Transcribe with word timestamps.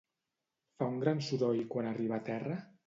Fa 0.79 0.87
un 0.93 0.97
gran 1.03 1.23
soroll 1.29 1.63
quan 1.77 1.93
arriba 1.93 2.21
a 2.21 2.27
terra? 2.33 2.61